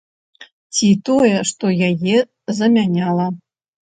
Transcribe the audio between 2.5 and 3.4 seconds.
замяняла.